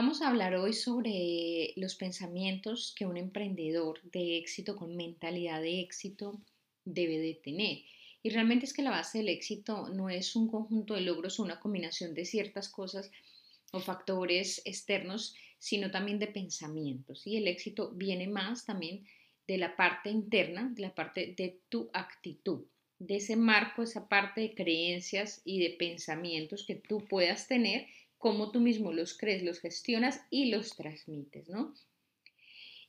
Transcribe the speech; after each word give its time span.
Vamos 0.00 0.22
a 0.22 0.28
hablar 0.28 0.54
hoy 0.54 0.72
sobre 0.72 1.74
los 1.76 1.94
pensamientos 1.94 2.94
que 2.96 3.04
un 3.04 3.18
emprendedor 3.18 4.00
de 4.04 4.38
éxito 4.38 4.74
con 4.74 4.96
mentalidad 4.96 5.60
de 5.60 5.80
éxito 5.80 6.40
debe 6.86 7.18
de 7.18 7.34
tener. 7.34 7.82
Y 8.22 8.30
realmente 8.30 8.64
es 8.64 8.72
que 8.72 8.80
la 8.80 8.92
base 8.92 9.18
del 9.18 9.28
éxito 9.28 9.90
no 9.90 10.08
es 10.08 10.36
un 10.36 10.48
conjunto 10.48 10.94
de 10.94 11.02
logros 11.02 11.38
o 11.38 11.42
una 11.42 11.60
combinación 11.60 12.14
de 12.14 12.24
ciertas 12.24 12.70
cosas 12.70 13.10
o 13.72 13.80
factores 13.80 14.62
externos, 14.64 15.34
sino 15.58 15.90
también 15.90 16.18
de 16.18 16.28
pensamientos. 16.28 17.26
Y 17.26 17.36
el 17.36 17.46
éxito 17.46 17.90
viene 17.90 18.26
más 18.26 18.64
también 18.64 19.04
de 19.46 19.58
la 19.58 19.76
parte 19.76 20.08
interna, 20.08 20.72
de 20.74 20.80
la 20.80 20.94
parte 20.94 21.34
de 21.36 21.60
tu 21.68 21.90
actitud, 21.92 22.64
de 22.98 23.16
ese 23.16 23.36
marco, 23.36 23.82
esa 23.82 24.08
parte 24.08 24.40
de 24.40 24.54
creencias 24.54 25.42
y 25.44 25.58
de 25.58 25.76
pensamientos 25.76 26.64
que 26.66 26.76
tú 26.76 27.04
puedas 27.06 27.48
tener 27.48 27.86
cómo 28.20 28.52
tú 28.52 28.60
mismo 28.60 28.92
los 28.92 29.16
crees, 29.16 29.42
los 29.42 29.60
gestionas 29.60 30.20
y 30.30 30.50
los 30.50 30.76
transmites, 30.76 31.48
¿no? 31.48 31.74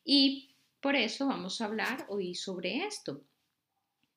Y 0.03 0.49
por 0.81 0.95
eso 0.95 1.27
vamos 1.27 1.61
a 1.61 1.65
hablar 1.65 2.05
hoy 2.09 2.35
sobre 2.35 2.85
esto, 2.85 3.23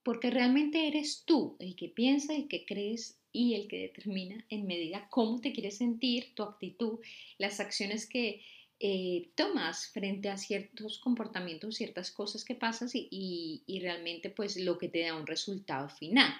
porque 0.03 0.31
realmente 0.31 0.89
eres 0.89 1.23
tú 1.25 1.56
el 1.61 1.77
que 1.77 1.89
piensa, 1.89 2.34
el 2.34 2.48
que 2.48 2.67
crees 2.67 3.17
y 3.33 3.55
el 3.55 3.69
que 3.69 3.79
determina 3.79 4.45
en 4.48 4.67
medida 4.67 5.06
cómo 5.09 5.41
te 5.41 5.53
quieres 5.53 5.77
sentir, 5.77 6.34
tu 6.34 6.43
actitud, 6.43 6.98
las 7.39 7.61
acciones 7.61 8.06
que 8.09 8.43
eh, 8.81 9.31
tomas 9.37 9.87
frente 9.93 10.31
a 10.31 10.37
ciertos 10.37 10.99
comportamientos, 10.99 11.77
ciertas 11.77 12.11
cosas 12.11 12.45
que 12.45 12.56
pasas 12.56 12.93
y, 12.95 13.62
y 13.65 13.81
realmente 13.81 14.31
pues 14.31 14.56
lo 14.56 14.78
que 14.78 14.89
te 14.89 15.03
da 15.03 15.15
un 15.15 15.28
resultado 15.28 15.89
final. 15.89 16.34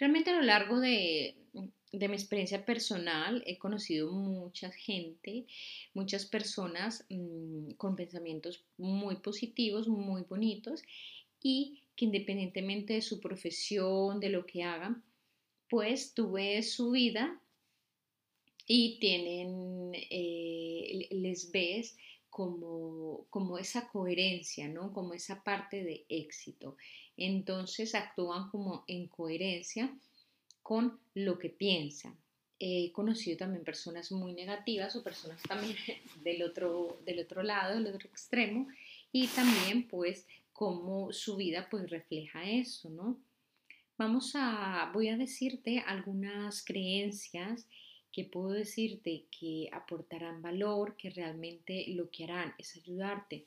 Realmente 0.00 0.30
a 0.30 0.36
lo 0.36 0.42
largo 0.42 0.80
de, 0.80 1.36
de 1.92 2.08
mi 2.08 2.14
experiencia 2.14 2.64
personal 2.64 3.42
he 3.46 3.58
conocido 3.58 4.10
mucha 4.10 4.70
gente, 4.70 5.46
muchas 5.92 6.24
personas 6.24 7.04
mm, 7.10 7.72
con 7.72 7.96
pensamientos 7.96 8.64
muy 8.78 9.16
positivos, 9.16 9.88
muy 9.88 10.22
bonitos 10.22 10.82
y 11.42 11.82
que 11.96 12.06
independientemente 12.06 12.94
de 12.94 13.02
su 13.02 13.20
profesión, 13.20 14.20
de 14.20 14.30
lo 14.30 14.46
que 14.46 14.62
hagan, 14.62 15.04
pues 15.68 16.14
tuve 16.14 16.62
su 16.62 16.92
vida 16.92 17.38
y 18.66 18.98
tienen, 19.00 19.92
eh, 19.94 21.08
les 21.10 21.50
ves 21.50 21.98
como, 22.30 23.26
como 23.28 23.58
esa 23.58 23.88
coherencia, 23.88 24.68
¿no? 24.68 24.92
Como 24.92 25.12
esa 25.12 25.42
parte 25.42 25.82
de 25.82 26.06
éxito. 26.08 26.76
Entonces 27.20 27.94
actúan 27.94 28.48
como 28.48 28.82
en 28.88 29.06
coherencia 29.06 29.94
con 30.62 30.98
lo 31.14 31.38
que 31.38 31.50
piensa. 31.50 32.16
He 32.58 32.90
conocido 32.92 33.36
también 33.36 33.62
personas 33.62 34.10
muy 34.10 34.32
negativas 34.32 34.96
o 34.96 35.04
personas 35.04 35.42
también 35.42 35.76
del 36.24 36.42
otro, 36.42 36.98
del 37.04 37.20
otro 37.20 37.42
lado, 37.42 37.74
del 37.74 37.94
otro 37.94 38.08
extremo, 38.08 38.68
y 39.12 39.26
también 39.28 39.86
pues 39.86 40.26
cómo 40.54 41.12
su 41.12 41.36
vida 41.36 41.68
pues 41.70 41.90
refleja 41.90 42.48
eso, 42.48 42.88
¿no? 42.88 43.18
Vamos 43.98 44.32
a, 44.34 44.90
voy 44.94 45.08
a 45.08 45.18
decirte 45.18 45.80
algunas 45.80 46.64
creencias 46.64 47.66
que 48.10 48.24
puedo 48.24 48.52
decirte 48.52 49.26
que 49.38 49.68
aportarán 49.72 50.40
valor, 50.40 50.96
que 50.96 51.10
realmente 51.10 51.84
lo 51.88 52.10
que 52.10 52.24
harán 52.24 52.54
es 52.56 52.76
ayudarte 52.76 53.46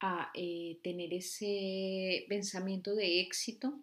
a 0.00 0.30
eh, 0.34 0.78
tener 0.82 1.12
ese 1.14 2.26
pensamiento 2.28 2.94
de 2.94 3.20
éxito 3.20 3.80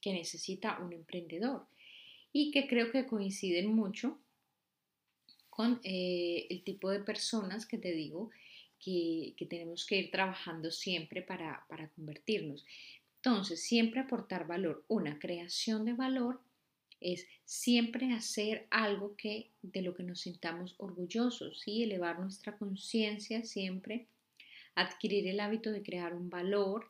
que 0.00 0.12
necesita 0.12 0.78
un 0.80 0.92
emprendedor 0.92 1.66
y 2.32 2.50
que 2.50 2.66
creo 2.66 2.90
que 2.90 3.06
coinciden 3.06 3.74
mucho 3.74 4.18
con 5.48 5.80
eh, 5.84 6.46
el 6.50 6.62
tipo 6.64 6.90
de 6.90 7.00
personas 7.00 7.64
que 7.64 7.78
te 7.78 7.92
digo 7.92 8.30
que, 8.78 9.34
tenemos 9.48 9.86
que 9.86 9.96
ir 9.96 10.10
trabajando 10.10 10.70
siempre 10.70 11.22
para, 11.22 11.64
para 11.68 11.88
convertirnos. 11.90 12.66
Entonces, 13.16 13.62
siempre 13.62 14.00
aportar 14.00 14.46
valor, 14.46 14.84
una 14.88 15.18
creación 15.18 15.84
de 15.84 15.94
valor 15.94 16.40
es 17.00 17.26
siempre 17.44 18.12
hacer 18.12 18.66
algo 18.70 19.16
que 19.16 19.50
de 19.62 19.82
lo 19.82 19.94
que 19.94 20.02
nos 20.02 20.20
sintamos 20.20 20.74
orgullosos, 20.78 21.60
¿sí? 21.60 21.82
elevar 21.82 22.18
nuestra 22.18 22.56
conciencia 22.58 23.44
siempre, 23.44 24.06
adquirir 24.74 25.26
el 25.28 25.40
hábito 25.40 25.70
de 25.70 25.82
crear 25.82 26.14
un 26.14 26.30
valor, 26.30 26.86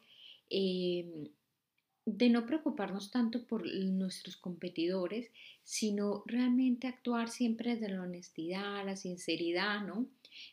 eh, 0.51 1.31
de 2.07 2.29
no 2.29 2.45
preocuparnos 2.45 3.11
tanto 3.11 3.47
por 3.47 3.67
nuestros 3.67 4.37
competidores, 4.37 5.31
sino 5.63 6.23
realmente 6.27 6.87
actuar 6.87 7.29
siempre 7.29 7.75
desde 7.77 7.89
la 7.89 8.03
honestidad, 8.03 8.85
la 8.85 8.97
sinceridad, 8.97 9.81
¿no? 9.87 10.07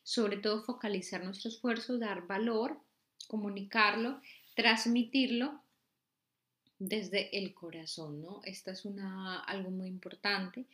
Sobre 0.04 0.38
todo 0.38 0.64
focalizar 0.64 1.24
nuestro 1.24 1.50
esfuerzo, 1.50 1.98
dar 1.98 2.26
valor, 2.26 2.80
comunicarlo, 3.28 4.22
transmitirlo 4.56 5.62
desde 6.82 7.38
el 7.38 7.54
corazón, 7.54 8.24
¿no? 8.24 8.42
Esta 8.44 8.72
es 8.72 8.86
una, 8.86 9.40
algo 9.42 9.70
muy 9.70 9.88
importante. 9.88 10.66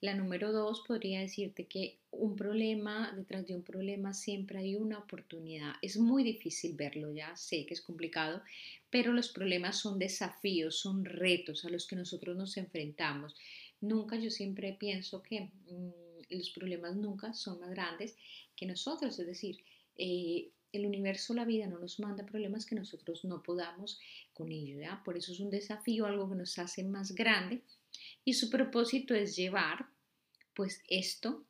La 0.00 0.14
número 0.14 0.52
dos 0.52 0.84
podría 0.86 1.20
decirte 1.20 1.64
que 1.64 1.96
un 2.12 2.36
problema, 2.36 3.12
detrás 3.16 3.48
de 3.48 3.56
un 3.56 3.64
problema 3.64 4.14
siempre 4.14 4.60
hay 4.60 4.76
una 4.76 5.00
oportunidad. 5.00 5.74
Es 5.82 5.96
muy 5.96 6.22
difícil 6.22 6.76
verlo, 6.76 7.12
ya 7.12 7.34
sé 7.36 7.66
que 7.66 7.74
es 7.74 7.80
complicado, 7.80 8.42
pero 8.90 9.12
los 9.12 9.28
problemas 9.28 9.80
son 9.80 9.98
desafíos, 9.98 10.78
son 10.78 11.04
retos 11.04 11.64
a 11.64 11.68
los 11.68 11.88
que 11.88 11.96
nosotros 11.96 12.36
nos 12.36 12.56
enfrentamos. 12.56 13.34
Nunca, 13.80 14.16
yo 14.16 14.30
siempre 14.30 14.72
pienso 14.78 15.20
que 15.20 15.40
mm, 15.40 15.90
los 16.30 16.50
problemas 16.50 16.94
nunca 16.94 17.34
son 17.34 17.58
más 17.58 17.70
grandes 17.70 18.14
que 18.54 18.66
nosotros, 18.66 19.18
es 19.18 19.26
decir, 19.26 19.58
eh, 19.98 20.48
el 20.72 20.86
universo, 20.86 21.34
la 21.34 21.44
vida 21.44 21.66
no 21.66 21.78
nos 21.78 22.00
manda 22.00 22.26
problemas 22.26 22.66
que 22.66 22.74
nosotros 22.74 23.24
no 23.24 23.42
podamos 23.42 24.00
con 24.32 24.50
ello, 24.50 24.80
¿ya? 24.80 25.02
Por 25.04 25.16
eso 25.16 25.32
es 25.32 25.40
un 25.40 25.50
desafío, 25.50 26.06
algo 26.06 26.28
que 26.28 26.36
nos 26.36 26.58
hace 26.58 26.84
más 26.84 27.14
grande 27.14 27.62
y 28.24 28.34
su 28.34 28.50
propósito 28.50 29.14
es 29.14 29.36
llevar 29.36 29.86
pues 30.54 30.82
esto 30.88 31.44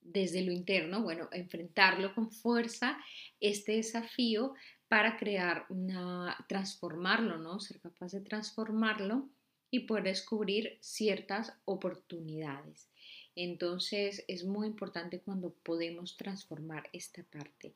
desde 0.00 0.42
lo 0.42 0.52
interno, 0.52 1.02
bueno, 1.02 1.28
enfrentarlo 1.32 2.14
con 2.14 2.30
fuerza, 2.30 2.98
este 3.40 3.72
desafío 3.72 4.54
para 4.88 5.16
crear 5.16 5.66
una, 5.70 6.36
transformarlo, 6.48 7.38
¿no? 7.38 7.58
Ser 7.58 7.80
capaz 7.80 8.12
de 8.12 8.20
transformarlo 8.20 9.28
y 9.70 9.80
poder 9.80 10.04
descubrir 10.04 10.78
ciertas 10.80 11.52
oportunidades. 11.64 12.90
Entonces 13.36 14.24
es 14.28 14.44
muy 14.44 14.66
importante 14.66 15.20
cuando 15.20 15.50
podemos 15.50 16.16
transformar 16.16 16.88
esta 16.92 17.22
parte. 17.24 17.72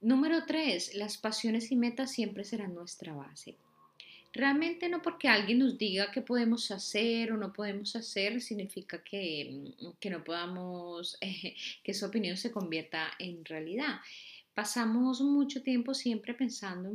Número 0.00 0.44
tres, 0.46 0.94
las 0.94 1.16
pasiones 1.16 1.72
y 1.72 1.76
metas 1.76 2.12
siempre 2.12 2.44
serán 2.44 2.74
nuestra 2.74 3.14
base. 3.14 3.56
Realmente 4.32 4.90
no 4.90 5.00
porque 5.00 5.28
alguien 5.28 5.60
nos 5.60 5.78
diga 5.78 6.12
qué 6.12 6.20
podemos 6.20 6.70
hacer 6.70 7.32
o 7.32 7.38
no 7.38 7.54
podemos 7.54 7.96
hacer, 7.96 8.42
significa 8.42 9.02
que, 9.02 9.72
que 9.98 10.10
no 10.10 10.22
podamos, 10.22 11.18
que 11.82 11.94
su 11.94 12.04
opinión 12.04 12.36
se 12.36 12.52
convierta 12.52 13.12
en 13.18 13.44
realidad. 13.46 14.00
Pasamos 14.54 15.22
mucho 15.22 15.62
tiempo 15.62 15.94
siempre 15.94 16.34
pensando 16.34 16.90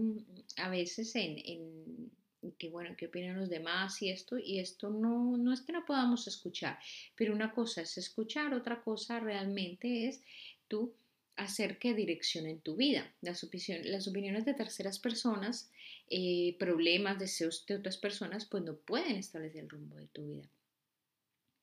a 0.58 0.70
veces 0.70 1.16
en 1.16 2.12
que 2.58 2.70
bueno, 2.70 2.96
qué 2.98 3.08
opinan 3.08 3.40
los 3.40 3.50
demás 3.50 4.02
y 4.02 4.10
esto, 4.10 4.38
y 4.38 4.60
esto 4.60 4.90
no, 4.90 5.38
no 5.38 5.54
es 5.54 5.62
que 5.62 5.72
no 5.72 5.86
podamos 5.86 6.28
escuchar, 6.28 6.80
pero 7.16 7.34
una 7.34 7.52
cosa 7.52 7.82
es 7.82 7.98
escuchar, 7.98 8.54
otra 8.54 8.82
cosa 8.82 9.20
realmente 9.20 10.08
es 10.08 10.22
tú 10.68 10.94
hacer 11.36 11.78
que 11.80 11.94
direccionen 11.94 12.60
tu 12.60 12.76
vida. 12.76 13.12
Las, 13.22 13.48
las 13.84 14.08
opiniones 14.08 14.46
de 14.46 14.54
terceras 14.54 15.00
personas, 15.00 15.72
eh, 16.10 16.56
problemas, 16.60 17.20
deseos 17.20 17.66
de 17.66 17.76
otras 17.76 17.98
personas, 17.98 18.46
pues 18.46 18.64
no 18.64 18.76
pueden 18.76 19.16
establecer 19.16 19.64
el 19.64 19.70
rumbo 19.70 19.98
de 19.98 20.08
tu 20.08 20.26
vida. 20.26 20.50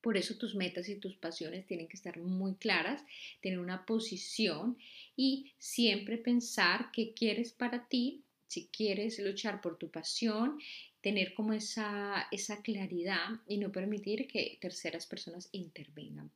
Por 0.00 0.16
eso 0.16 0.36
tus 0.36 0.54
metas 0.54 0.88
y 0.88 0.96
tus 0.96 1.16
pasiones 1.16 1.66
tienen 1.66 1.88
que 1.88 1.96
estar 1.96 2.18
muy 2.18 2.54
claras, 2.54 3.04
tener 3.40 3.58
una 3.58 3.84
posición 3.84 4.78
y 5.16 5.52
siempre 5.58 6.18
pensar 6.18 6.90
qué 6.92 7.12
quieres 7.14 7.52
para 7.52 7.88
ti 7.88 8.22
Si 8.48 8.68
quieres 8.68 9.18
luchar 9.20 9.60
por 9.60 9.78
tu 9.78 9.90
pasión, 9.90 10.58
tener 11.00 11.34
como 11.34 11.52
esa, 11.52 12.26
esa 12.32 12.60
claridad 12.62 13.28
y 13.46 13.58
no 13.58 13.70
permitir 13.70 14.26
que 14.26 14.58
terceras 14.60 15.06
personas 15.06 15.48
intervengan. 15.52 16.30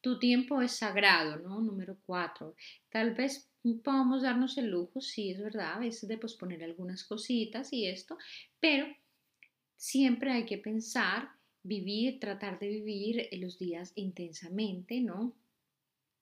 Tu 0.00 0.18
tiempo 0.18 0.60
es 0.60 0.72
sagrado, 0.72 1.38
¿no? 1.38 1.60
Número 1.60 1.96
cuatro. 2.04 2.54
Tal 2.90 3.14
vez 3.14 3.48
podamos 3.82 4.22
darnos 4.22 4.58
el 4.58 4.70
lujo, 4.70 5.00
sí, 5.00 5.30
es 5.30 5.40
verdad, 5.40 5.74
a 5.74 5.78
veces 5.78 6.08
de 6.08 6.18
posponer 6.18 6.62
algunas 6.62 7.04
cositas 7.04 7.72
y 7.72 7.86
esto, 7.86 8.18
pero 8.60 8.86
siempre 9.76 10.32
hay 10.32 10.46
que 10.46 10.58
pensar, 10.58 11.30
vivir, 11.62 12.20
tratar 12.20 12.58
de 12.58 12.68
vivir 12.68 13.28
los 13.32 13.58
días 13.58 13.92
intensamente, 13.96 15.00
¿no? 15.00 15.34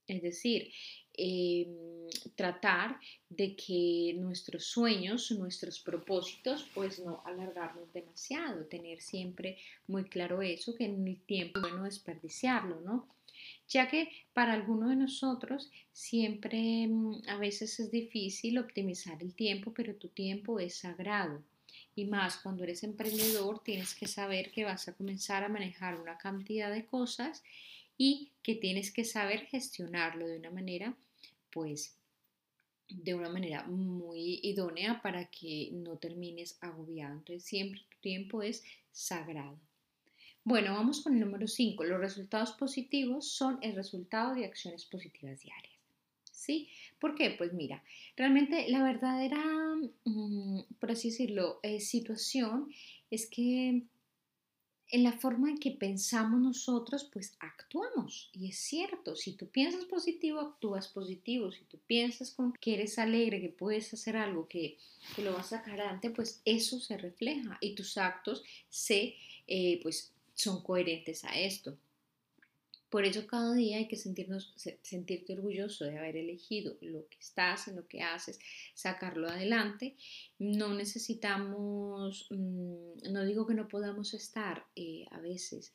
Es 0.06 0.22
decir, 0.22 0.70
em, 1.16 1.84
tratar 2.36 3.00
de 3.28 3.56
que 3.56 4.14
nuestros 4.18 4.64
sueños, 4.66 5.30
nuestros 5.32 5.80
propósitos, 5.80 6.66
pues 6.74 7.00
no 7.00 7.22
alargarnos 7.24 7.92
demasiado, 7.92 8.64
tener 8.66 9.00
siempre 9.00 9.58
muy 9.86 10.04
claro 10.04 10.42
eso, 10.42 10.74
que 10.74 10.84
en 10.84 11.06
el 11.06 11.20
tiempo 11.20 11.60
bueno 11.60 11.84
desperdiciarlo, 11.84 12.80
¿no? 12.80 13.08
Ya 13.68 13.88
que 13.88 14.08
para 14.32 14.52
algunos 14.52 14.90
de 14.90 14.96
nosotros 14.96 15.70
siempre 15.92 16.86
mm, 16.86 17.22
a 17.28 17.38
veces 17.38 17.80
es 17.80 17.90
difícil 17.90 18.58
optimizar 18.58 19.22
el 19.22 19.34
tiempo, 19.34 19.72
pero 19.74 19.94
tu 19.94 20.08
tiempo 20.08 20.60
es 20.60 20.76
sagrado. 20.76 21.42
Y 21.96 22.04
más 22.06 22.38
cuando 22.38 22.64
eres 22.64 22.82
emprendedor, 22.82 23.62
tienes 23.62 23.94
que 23.94 24.06
saber 24.06 24.50
que 24.50 24.64
vas 24.64 24.88
a 24.88 24.94
comenzar 24.94 25.44
a 25.44 25.48
manejar 25.48 26.00
una 26.00 26.18
cantidad 26.18 26.72
de 26.72 26.84
cosas 26.84 27.42
y 27.96 28.32
que 28.42 28.56
tienes 28.56 28.92
que 28.92 29.04
saber 29.04 29.46
gestionarlo 29.46 30.26
de 30.26 30.38
una 30.38 30.50
manera, 30.50 30.96
pues, 31.54 31.96
de 32.88 33.14
una 33.14 33.30
manera 33.30 33.64
muy 33.64 34.40
idónea 34.42 35.00
para 35.00 35.30
que 35.30 35.70
no 35.72 35.96
termines 35.96 36.58
agobiado. 36.60 37.14
Entonces, 37.14 37.44
siempre 37.44 37.80
tu 37.88 37.98
tiempo 38.00 38.42
es 38.42 38.62
sagrado. 38.92 39.58
Bueno, 40.42 40.74
vamos 40.74 41.02
con 41.02 41.14
el 41.14 41.20
número 41.20 41.46
5. 41.46 41.84
Los 41.84 42.00
resultados 42.00 42.52
positivos 42.52 43.30
son 43.30 43.58
el 43.62 43.74
resultado 43.74 44.34
de 44.34 44.44
acciones 44.44 44.84
positivas 44.84 45.40
diarias. 45.40 45.72
¿Sí? 46.30 46.68
¿Por 46.98 47.14
qué? 47.14 47.30
Pues 47.30 47.54
mira, 47.54 47.82
realmente 48.16 48.68
la 48.68 48.82
verdadera, 48.82 49.42
mm, 50.04 50.60
por 50.78 50.90
así 50.90 51.08
decirlo, 51.08 51.60
eh, 51.62 51.80
situación 51.80 52.68
es 53.10 53.26
que 53.30 53.84
en 54.90 55.02
la 55.02 55.12
forma 55.12 55.50
en 55.50 55.58
que 55.58 55.70
pensamos 55.70 56.40
nosotros, 56.40 57.08
pues 57.12 57.36
actuamos. 57.40 58.30
Y 58.32 58.48
es 58.48 58.58
cierto, 58.58 59.16
si 59.16 59.32
tú 59.32 59.48
piensas 59.48 59.84
positivo, 59.86 60.40
actúas 60.40 60.88
positivo. 60.88 61.50
Si 61.52 61.64
tú 61.64 61.78
piensas 61.86 62.30
con 62.30 62.52
que 62.52 62.74
eres 62.74 62.98
alegre, 62.98 63.40
que 63.40 63.48
puedes 63.48 63.92
hacer 63.92 64.16
algo, 64.16 64.46
que, 64.46 64.78
que 65.16 65.22
lo 65.22 65.32
vas 65.32 65.52
a 65.52 65.58
sacar 65.58 65.80
adelante, 65.80 66.10
pues 66.10 66.40
eso 66.44 66.78
se 66.80 66.96
refleja 66.98 67.58
y 67.60 67.74
tus 67.74 67.96
actos 67.98 68.44
se, 68.68 69.16
eh, 69.46 69.80
pues, 69.82 70.12
son 70.34 70.62
coherentes 70.62 71.24
a 71.24 71.38
esto. 71.38 71.76
Por 72.94 73.04
eso 73.04 73.26
cada 73.26 73.52
día 73.54 73.78
hay 73.78 73.88
que 73.88 73.96
sentirnos, 73.96 74.54
sentirte 74.82 75.32
orgulloso 75.32 75.84
de 75.84 75.98
haber 75.98 76.16
elegido 76.16 76.76
lo 76.80 77.08
que 77.08 77.18
estás, 77.18 77.66
en 77.66 77.74
lo 77.74 77.88
que 77.88 78.02
haces, 78.02 78.38
sacarlo 78.72 79.28
adelante. 79.28 79.96
No 80.38 80.72
necesitamos, 80.74 82.28
mm, 82.30 83.10
no 83.10 83.24
digo 83.24 83.48
que 83.48 83.54
no 83.54 83.66
podamos 83.66 84.14
estar 84.14 84.64
eh, 84.76 85.06
a 85.10 85.18
veces 85.18 85.72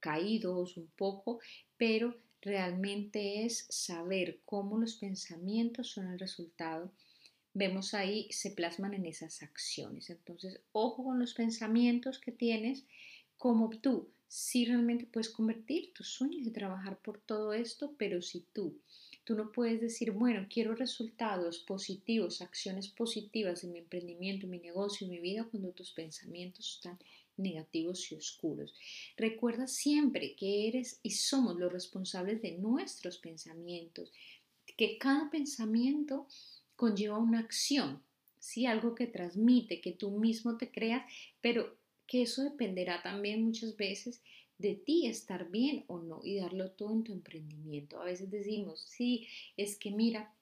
caídos 0.00 0.78
un 0.78 0.86
poco, 0.96 1.38
pero 1.76 2.16
realmente 2.40 3.44
es 3.44 3.66
saber 3.68 4.40
cómo 4.46 4.78
los 4.78 4.94
pensamientos 4.94 5.88
son 5.88 6.10
el 6.10 6.18
resultado. 6.18 6.90
Vemos 7.52 7.92
ahí, 7.92 8.26
se 8.30 8.52
plasman 8.52 8.94
en 8.94 9.04
esas 9.04 9.42
acciones. 9.42 10.08
Entonces, 10.08 10.62
ojo 10.72 11.04
con 11.04 11.18
los 11.18 11.34
pensamientos 11.34 12.18
que 12.18 12.32
tienes, 12.32 12.86
como 13.36 13.68
tú 13.68 14.08
si 14.28 14.66
realmente 14.66 15.06
puedes 15.06 15.30
convertir 15.30 15.92
tus 15.94 16.08
sueños 16.08 16.46
y 16.46 16.50
trabajar 16.50 16.98
por 16.98 17.18
todo 17.18 17.54
esto, 17.54 17.94
pero 17.98 18.20
si 18.20 18.40
tú, 18.52 18.78
tú 19.24 19.34
no 19.34 19.50
puedes 19.50 19.80
decir, 19.80 20.12
bueno, 20.12 20.46
quiero 20.48 20.74
resultados 20.74 21.58
positivos, 21.60 22.42
acciones 22.42 22.88
positivas 22.88 23.64
en 23.64 23.72
mi 23.72 23.78
emprendimiento, 23.78 24.44
en 24.44 24.50
mi 24.50 24.58
negocio, 24.58 25.06
en 25.06 25.12
mi 25.12 25.18
vida, 25.18 25.48
cuando 25.50 25.70
tus 25.70 25.92
pensamientos 25.92 26.76
están 26.76 26.98
negativos 27.38 28.12
y 28.12 28.16
oscuros. 28.16 28.74
Recuerda 29.16 29.66
siempre 29.66 30.34
que 30.34 30.68
eres 30.68 31.00
y 31.02 31.12
somos 31.12 31.56
los 31.56 31.72
responsables 31.72 32.42
de 32.42 32.52
nuestros 32.52 33.18
pensamientos, 33.18 34.12
que 34.76 34.98
cada 34.98 35.30
pensamiento 35.30 36.26
conlleva 36.76 37.18
una 37.18 37.40
acción, 37.40 38.02
¿sí? 38.38 38.66
algo 38.66 38.94
que 38.94 39.06
transmite, 39.06 39.80
que 39.80 39.92
tú 39.92 40.10
mismo 40.10 40.56
te 40.56 40.70
creas, 40.70 41.10
pero 41.40 41.76
que 42.08 42.22
eso 42.22 42.42
dependerá 42.42 43.02
también 43.02 43.44
muchas 43.44 43.76
veces 43.76 44.20
de 44.58 44.74
ti 44.74 45.06
estar 45.06 45.48
bien 45.50 45.84
o 45.86 46.00
no 46.00 46.20
y 46.24 46.36
darlo 46.36 46.72
todo 46.72 46.92
en 46.92 47.04
tu 47.04 47.12
emprendimiento. 47.12 48.00
A 48.00 48.06
veces 48.06 48.30
decimos, 48.30 48.80
sí, 48.80 49.28
es 49.56 49.78
que 49.78 49.92
mira, 49.92 50.34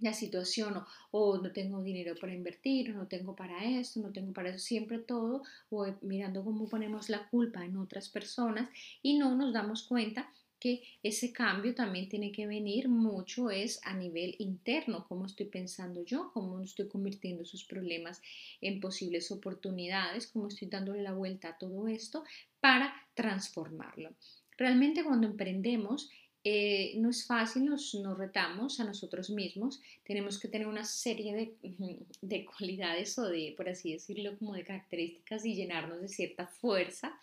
la 0.00 0.12
situación 0.12 0.82
o, 1.10 1.38
no 1.38 1.52
tengo 1.52 1.82
dinero 1.82 2.14
para 2.20 2.34
invertir 2.34 2.90
o 2.90 2.94
no 2.94 3.06
tengo 3.06 3.36
para 3.36 3.64
esto, 3.64 4.00
no 4.00 4.12
tengo 4.12 4.32
para 4.32 4.50
eso, 4.50 4.58
siempre 4.58 4.98
todo 4.98 5.42
o 5.70 5.86
mirando 6.02 6.44
cómo 6.44 6.68
ponemos 6.68 7.08
la 7.08 7.28
culpa 7.28 7.64
en 7.64 7.76
otras 7.76 8.08
personas 8.08 8.70
y 9.02 9.18
no 9.18 9.34
nos 9.34 9.52
damos 9.52 9.84
cuenta 9.84 10.32
que 10.62 10.80
ese 11.02 11.32
cambio 11.32 11.74
también 11.74 12.08
tiene 12.08 12.30
que 12.30 12.46
venir 12.46 12.88
mucho 12.88 13.50
es 13.50 13.80
a 13.82 13.94
nivel 13.94 14.36
interno, 14.38 15.04
cómo 15.08 15.26
estoy 15.26 15.46
pensando 15.46 16.04
yo, 16.04 16.30
cómo 16.32 16.60
estoy 16.60 16.86
convirtiendo 16.86 17.44
sus 17.44 17.64
problemas 17.64 18.22
en 18.60 18.78
posibles 18.78 19.32
oportunidades, 19.32 20.28
cómo 20.28 20.46
estoy 20.46 20.68
dándole 20.68 21.02
la 21.02 21.14
vuelta 21.14 21.48
a 21.48 21.58
todo 21.58 21.88
esto 21.88 22.22
para 22.60 22.94
transformarlo. 23.14 24.14
Realmente 24.56 25.02
cuando 25.02 25.26
emprendemos 25.26 26.08
eh, 26.44 26.94
no 26.96 27.10
es 27.10 27.26
fácil, 27.26 27.64
nos, 27.64 27.94
nos, 27.94 28.16
retamos 28.16 28.78
a 28.78 28.84
nosotros 28.84 29.30
mismos, 29.30 29.80
tenemos 30.04 30.38
que 30.38 30.46
tener 30.46 30.68
una 30.68 30.84
serie 30.84 31.34
de, 31.34 31.56
de 32.20 32.44
cualidades 32.44 33.18
o 33.18 33.28
de, 33.28 33.54
por 33.56 33.68
así 33.68 33.92
decirlo, 33.92 34.38
como 34.38 34.54
de 34.54 34.62
características 34.62 35.44
y 35.44 35.56
llenarnos 35.56 36.00
de 36.00 36.08
cierta 36.08 36.46
fuerza 36.46 37.18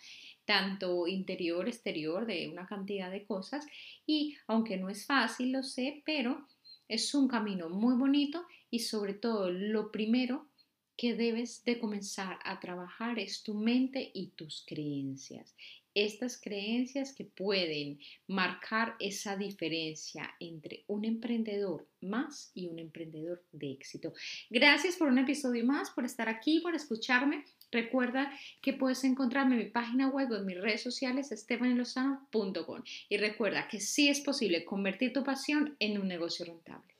tanto 0.50 1.06
interior, 1.06 1.68
exterior, 1.68 2.26
de 2.26 2.48
una 2.48 2.66
cantidad 2.66 3.08
de 3.08 3.24
cosas. 3.24 3.64
Y 4.04 4.36
aunque 4.48 4.76
no 4.76 4.88
es 4.90 5.06
fácil, 5.06 5.52
lo 5.52 5.62
sé, 5.62 6.02
pero 6.04 6.44
es 6.88 7.14
un 7.14 7.28
camino 7.28 7.68
muy 7.68 7.94
bonito 7.94 8.44
y 8.68 8.80
sobre 8.80 9.14
todo 9.14 9.48
lo 9.52 9.92
primero 9.92 10.48
que 10.96 11.14
debes 11.14 11.62
de 11.62 11.78
comenzar 11.78 12.40
a 12.44 12.58
trabajar 12.58 13.20
es 13.20 13.44
tu 13.44 13.54
mente 13.54 14.10
y 14.12 14.30
tus 14.30 14.64
creencias. 14.66 15.54
Estas 15.94 16.40
creencias 16.40 17.12
que 17.14 17.24
pueden 17.24 17.98
marcar 18.26 18.94
esa 19.00 19.36
diferencia 19.36 20.34
entre 20.38 20.84
un 20.86 21.04
emprendedor 21.04 21.86
más 22.00 22.50
y 22.54 22.68
un 22.68 22.78
emprendedor 22.78 23.42
de 23.52 23.72
éxito. 23.72 24.12
Gracias 24.48 24.96
por 24.96 25.08
un 25.08 25.18
episodio 25.18 25.64
más, 25.64 25.90
por 25.90 26.04
estar 26.04 26.28
aquí, 26.28 26.60
por 26.60 26.74
escucharme. 26.74 27.44
Recuerda 27.72 28.32
que 28.60 28.72
puedes 28.72 29.04
encontrarme 29.04 29.54
en 29.54 29.64
mi 29.66 29.70
página 29.70 30.08
web 30.08 30.30
o 30.32 30.36
en 30.36 30.46
mis 30.46 30.60
redes 30.60 30.82
sociales 30.82 31.30
estefanilozano.com 31.30 32.82
y 33.08 33.16
recuerda 33.16 33.68
que 33.68 33.80
sí 33.80 34.08
es 34.08 34.20
posible 34.20 34.64
convertir 34.64 35.12
tu 35.12 35.22
pasión 35.22 35.76
en 35.78 36.00
un 36.00 36.08
negocio 36.08 36.44
rentable. 36.44 36.94